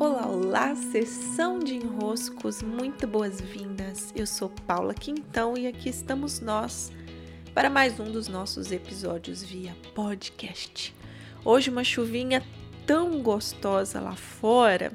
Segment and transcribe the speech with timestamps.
[0.00, 4.12] Olá, olá, sessão de enroscos, muito boas-vindas.
[4.14, 6.92] Eu sou Paula Quintão e aqui estamos nós
[7.52, 10.94] para mais um dos nossos episódios via podcast.
[11.44, 12.46] Hoje uma chuvinha
[12.86, 14.92] tão gostosa lá fora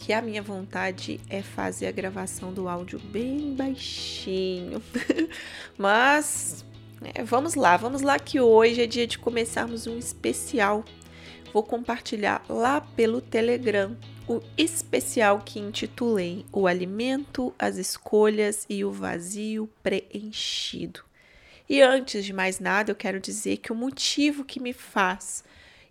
[0.00, 4.82] que a minha vontade é fazer a gravação do áudio bem baixinho.
[5.78, 6.64] Mas
[7.14, 10.84] é, vamos lá, vamos lá que hoje é dia de começarmos um especial
[11.52, 13.96] vou compartilhar lá pelo Telegram
[14.28, 21.02] o especial que intitulei O Alimento, as Escolhas e o Vazio Preenchido.
[21.68, 25.42] E antes de mais nada, eu quero dizer que o motivo que me faz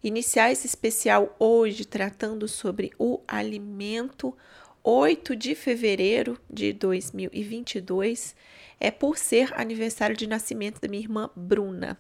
[0.04, 4.36] iniciar esse especial hoje tratando sobre o alimento
[4.84, 8.36] 8 de fevereiro de 2022
[8.80, 11.98] é por ser aniversário de nascimento da minha irmã Bruna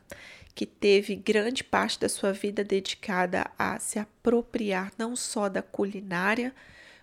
[0.59, 6.53] que teve grande parte da sua vida dedicada a se apropriar não só da culinária,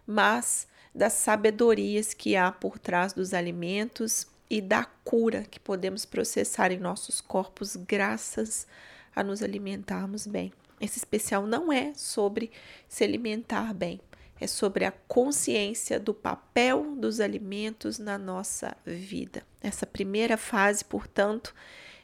[0.06, 6.70] mas das sabedorias que há por trás dos alimentos e da cura que podemos processar
[6.70, 8.66] em nossos corpos graças
[9.14, 10.52] a nos alimentarmos bem.
[10.78, 12.50] Esse especial não é sobre
[12.86, 13.98] se alimentar bem,
[14.38, 19.42] é sobre a consciência do papel dos alimentos na nossa vida.
[19.62, 21.54] Essa primeira fase, portanto,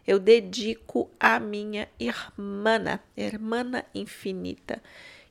[0.07, 4.83] eu dedico à minha irmã, irmã infinita,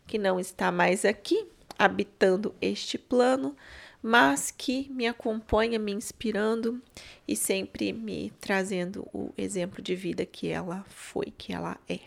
[0.08, 3.56] que não está mais aqui, habitando este plano,
[4.02, 6.82] mas que me acompanha, me inspirando
[7.28, 12.00] e sempre me trazendo o exemplo de vida que ela foi, que ela é.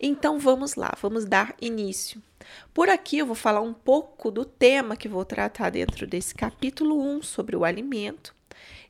[0.00, 2.20] Então vamos lá, vamos dar início.
[2.74, 7.00] Por aqui eu vou falar um pouco do tema que vou tratar dentro desse capítulo
[7.00, 8.34] 1 sobre o alimento.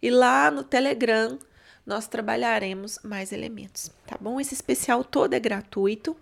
[0.01, 1.39] E lá no Telegram
[1.85, 4.41] nós trabalharemos mais elementos, tá bom?
[4.41, 6.17] Esse especial todo é gratuito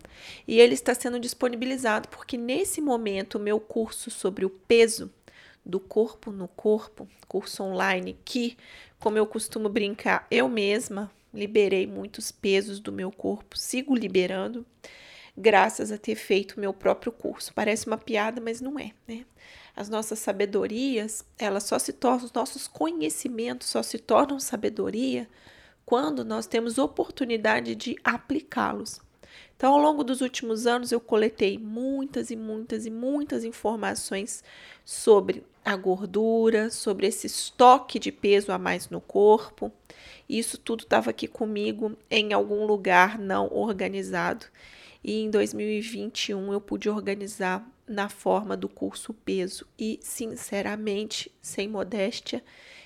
[0.49, 5.11] e ele está sendo disponibilizado porque nesse momento o meu curso sobre o peso
[5.65, 8.57] do corpo no corpo, curso online que,
[8.99, 14.65] como eu costumo brincar, eu mesma liberei muitos pesos do meu corpo, sigo liberando
[15.37, 17.53] graças a ter feito meu próprio curso.
[17.55, 19.25] Parece uma piada, mas não é, né?
[19.75, 25.29] As nossas sabedorias, elas só se tornam, os nossos conhecimentos só se tornam sabedoria
[25.87, 29.01] quando nós temos oportunidade de aplicá-los.
[29.57, 34.43] Então, ao longo dos últimos anos, eu coletei muitas e muitas e muitas informações
[34.85, 39.71] sobre a gordura, sobre esse estoque de peso a mais no corpo.
[40.29, 44.47] Isso tudo estava aqui comigo em algum lugar não organizado.
[45.03, 52.43] E em 2021 eu pude organizar na forma do curso peso e, sinceramente, sem modéstia,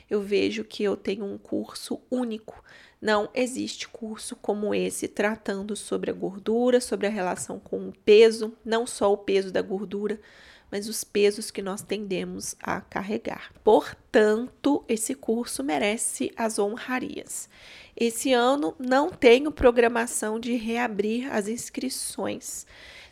[0.08, 2.62] eu vejo que eu tenho um curso único.
[3.00, 8.56] Não existe curso como esse tratando sobre a gordura, sobre a relação com o peso,
[8.64, 10.18] não só o peso da gordura,
[10.74, 13.52] mas os pesos que nós tendemos a carregar.
[13.62, 17.48] Portanto, esse curso merece as honrarias.
[17.96, 22.66] Esse ano não tenho programação de reabrir as inscrições.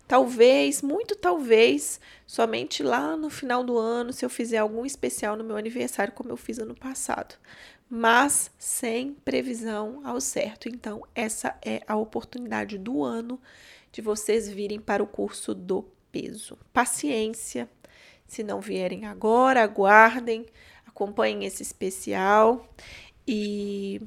[0.09, 5.45] Talvez, muito talvez, somente lá no final do ano, se eu fizer algum especial no
[5.45, 7.37] meu aniversário, como eu fiz ano passado.
[7.89, 10.69] Mas sem previsão ao certo.
[10.69, 13.41] Então, essa é a oportunidade do ano
[13.93, 16.59] de vocês virem para o curso do peso.
[16.73, 17.69] Paciência.
[18.27, 20.47] Se não vierem agora, aguardem,
[20.87, 22.67] acompanhem esse especial
[23.27, 24.01] e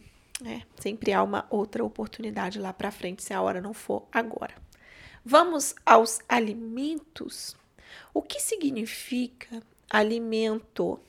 [0.46, 4.56] é, sempre há uma outra oportunidade lá para frente se a hora não for agora.
[5.24, 7.56] Vamos aos alimentos.
[8.14, 11.00] O que significa alimento?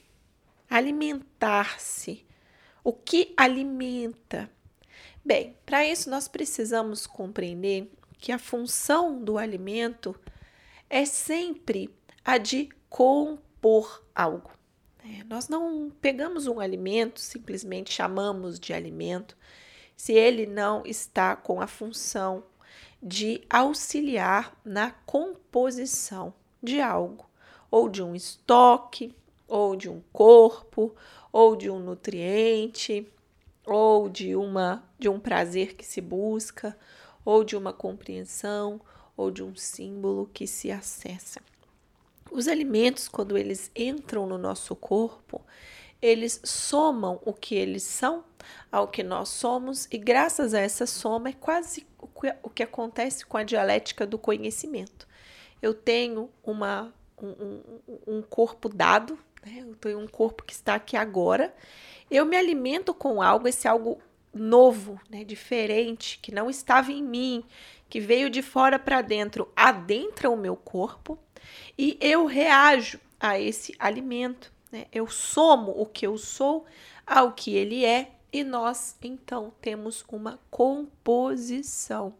[0.68, 2.24] Alimentar-se.
[2.82, 4.50] O que alimenta?
[5.24, 10.18] Bem, para isso nós precisamos compreender que a função do alimento
[10.88, 11.90] é sempre
[12.24, 14.50] a de compor algo.
[15.04, 19.36] É, nós não pegamos um alimento, simplesmente chamamos de alimento,
[19.96, 22.44] se ele não está com a função
[23.02, 27.28] de auxiliar na composição de algo,
[27.70, 29.14] ou de um estoque,
[29.46, 30.94] ou de um corpo,
[31.32, 33.06] ou de um nutriente,
[33.64, 36.76] ou de uma de um prazer que se busca,
[37.24, 38.80] ou de uma compreensão,
[39.16, 41.40] ou de um símbolo que se acessa.
[42.30, 45.44] Os alimentos, quando eles entram no nosso corpo,
[46.02, 48.24] eles somam o que eles são
[48.70, 51.86] ao que nós somos, e graças a essa soma é quase
[52.42, 55.06] o que acontece com a dialética do conhecimento.
[55.60, 57.62] Eu tenho uma, um,
[58.06, 59.64] um, corpo dado, né?
[59.66, 61.54] eu tenho um corpo que está aqui agora,
[62.10, 64.00] eu me alimento com algo, esse algo
[64.32, 67.42] novo, né, diferente, que não estava em mim,
[67.88, 71.18] que veio de fora para dentro adentra o meu corpo
[71.78, 74.52] e eu reajo a esse alimento.
[74.70, 74.86] Né?
[74.92, 76.66] Eu somo o que eu sou
[77.06, 82.14] ao que ele é e nós então temos uma composição.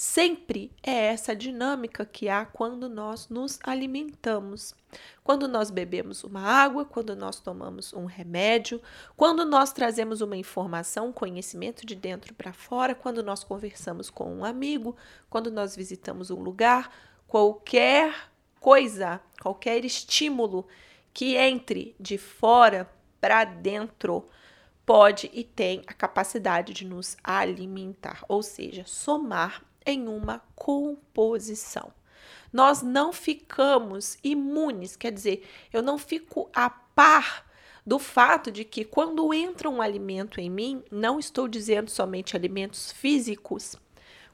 [0.00, 4.72] Sempre é essa dinâmica que há quando nós nos alimentamos.
[5.24, 8.80] Quando nós bebemos uma água, quando nós tomamos um remédio,
[9.16, 14.32] quando nós trazemos uma informação, um conhecimento de dentro para fora, quando nós conversamos com
[14.32, 14.94] um amigo,
[15.28, 16.94] quando nós visitamos um lugar,
[17.26, 18.30] qualquer
[18.60, 20.68] coisa, qualquer estímulo
[21.12, 22.88] que entre de fora
[23.20, 24.28] para dentro
[24.86, 31.90] pode e tem a capacidade de nos alimentar, ou seja, somar em uma composição.
[32.52, 37.46] Nós não ficamos imunes, quer dizer, eu não fico a par
[37.86, 42.92] do fato de que quando entra um alimento em mim, não estou dizendo somente alimentos
[42.92, 43.76] físicos,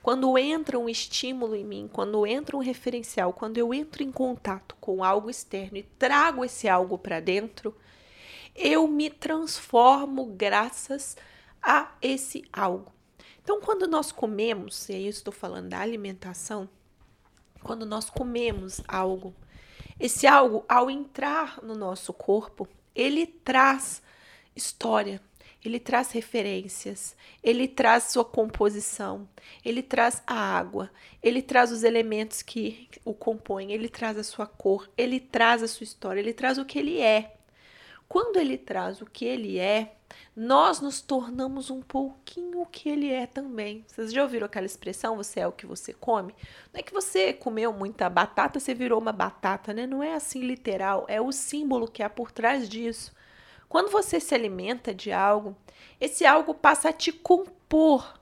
[0.03, 4.77] quando entra um estímulo em mim, quando entra um referencial, quando eu entro em contato
[4.81, 7.75] com algo externo e trago esse algo para dentro,
[8.55, 11.17] eu me transformo graças
[11.63, 12.94] a esse algo.
[13.45, 16.67] Então, quando nós comemos, e aí eu estou falando da alimentação,
[17.63, 19.35] quando nós comemos algo,
[20.01, 24.03] esse algo, ao entrar no nosso corpo, ele traz
[24.57, 25.21] história,
[25.63, 29.29] ele traz referências, ele traz sua composição,
[29.63, 30.91] ele traz a água,
[31.23, 35.69] ele traz os elementos que o compõem, ele traz a sua cor, ele traz a
[35.69, 37.37] sua história, ele traz o que ele é.
[38.09, 39.95] Quando ele traz o que ele é,
[40.37, 43.85] nós nos tornamos um pouquinho o que ele é também.
[43.87, 46.35] Vocês já ouviram aquela expressão, você é o que você come?
[46.73, 49.87] Não é que você comeu muita batata, você virou uma batata, né?
[49.87, 53.13] Não é assim literal, é o símbolo que há por trás disso.
[53.69, 55.57] Quando você se alimenta de algo,
[56.01, 58.21] esse algo passa a te compor.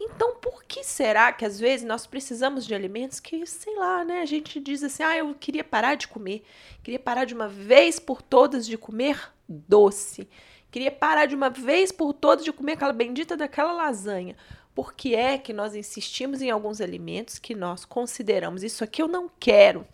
[0.00, 4.20] Então, por que será que às vezes nós precisamos de alimentos que, sei lá, né?
[4.20, 6.44] A gente diz assim: ah, eu queria parar de comer,
[6.82, 10.28] queria parar de uma vez por todas de comer doce,
[10.70, 14.36] queria parar de uma vez por todas de comer aquela bendita daquela lasanha.
[14.72, 19.08] Por que é que nós insistimos em alguns alimentos que nós consideramos isso aqui eu
[19.08, 19.84] não quero,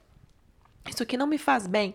[0.90, 1.94] isso aqui não me faz bem,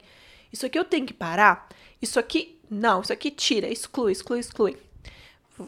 [0.52, 1.70] isso aqui eu tenho que parar,
[2.02, 4.89] isso aqui não, isso aqui tira, exclui, exclui, exclui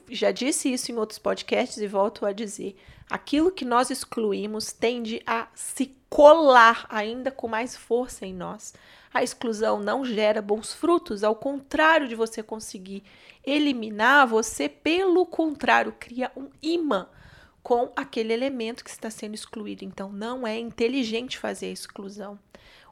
[0.10, 2.76] já disse isso em outros podcasts e volto a dizer:
[3.10, 8.74] aquilo que nós excluímos tende a se colar ainda com mais força em nós.
[9.14, 13.04] A exclusão não gera bons frutos, ao contrário de você conseguir
[13.46, 17.10] eliminar, você, pelo contrário, cria um imã
[17.62, 19.84] com aquele elemento que está sendo excluído.
[19.84, 22.40] Então, não é inteligente fazer a exclusão.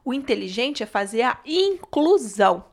[0.04, 2.64] O inteligente é fazer a inclusão.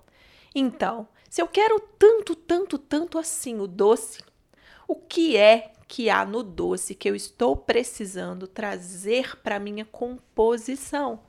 [0.53, 4.23] Então, se eu quero tanto, tanto, tanto assim o doce,
[4.87, 11.21] o que é que há no doce que eu estou precisando trazer para minha composição?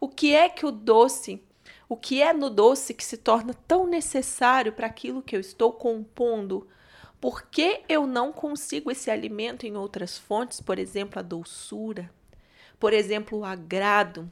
[0.00, 1.42] O que é que o doce,
[1.88, 5.72] o que é no doce que se torna tão necessário para aquilo que eu estou
[5.72, 6.66] compondo?
[7.20, 12.10] Por que eu não consigo esse alimento em outras fontes, por exemplo, a doçura,
[12.78, 14.30] por exemplo, o agrado,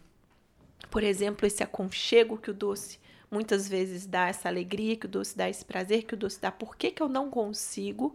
[0.90, 2.98] por exemplo, esse aconchego que o doce
[3.30, 6.50] muitas vezes dá essa alegria, que o doce dá esse prazer, que o doce dá.
[6.50, 8.14] Por que, que eu não consigo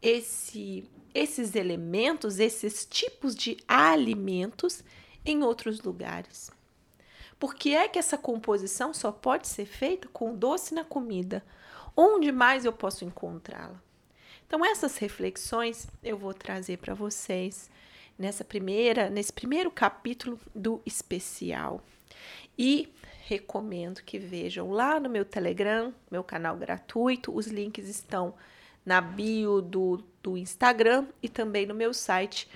[0.00, 4.82] esse, esses elementos, esses tipos de alimentos
[5.24, 6.50] em outros lugares?
[7.38, 11.44] Por que é que essa composição só pode ser feita com doce na comida?
[11.96, 13.82] Onde mais eu posso encontrá-la?
[14.46, 17.70] Então, essas reflexões eu vou trazer para vocês
[18.18, 21.82] nessa primeira, nesse primeiro capítulo do especial.
[22.56, 22.92] E
[23.26, 27.34] recomendo que vejam lá no meu Telegram, meu canal gratuito.
[27.34, 28.34] Os links estão
[28.84, 32.48] na bio do, do Instagram e também no meu site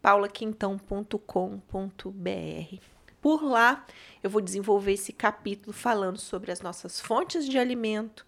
[0.00, 2.76] paulaquintão.com.br.
[3.20, 3.86] Por lá,
[4.22, 8.26] eu vou desenvolver esse capítulo falando sobre as nossas fontes de alimento,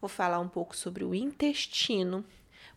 [0.00, 2.24] vou falar um pouco sobre o intestino,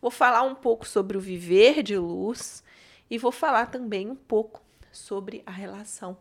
[0.01, 2.61] vou falar um pouco sobre o viver de luz
[3.09, 6.17] e vou falar também um pouco sobre a relação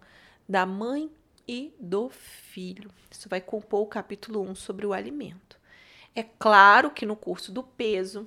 [0.48, 1.10] da mãe
[1.46, 2.90] e do filho.
[3.10, 5.58] Isso vai compor o capítulo 1 sobre o alimento.
[6.14, 8.26] É claro que no curso do peso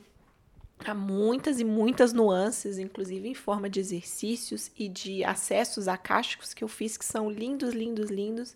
[0.83, 6.63] há muitas e muitas nuances, inclusive em forma de exercícios e de acessos acásticos que
[6.63, 8.55] eu fiz que são lindos, lindos, lindos,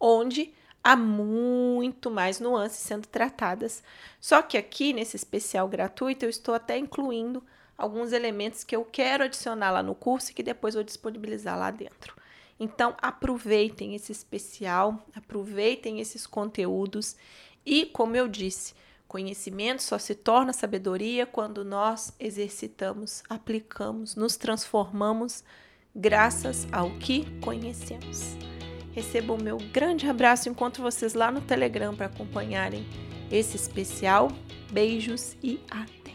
[0.00, 0.52] onde
[0.82, 3.82] há muito mais nuances sendo tratadas.
[4.20, 7.42] Só que aqui nesse especial gratuito eu estou até incluindo
[7.76, 11.70] alguns elementos que eu quero adicionar lá no curso e que depois vou disponibilizar lá
[11.70, 12.15] dentro.
[12.58, 17.16] Então, aproveitem esse especial, aproveitem esses conteúdos
[17.64, 18.74] e, como eu disse,
[19.08, 25.44] Conhecimento só se torna sabedoria quando nós exercitamos, aplicamos, nos transformamos
[25.94, 28.36] graças ao que conhecemos.
[28.92, 32.84] Receba o meu grande abraço, encontro vocês lá no Telegram para acompanharem
[33.30, 34.28] esse especial.
[34.72, 36.05] Beijos e até!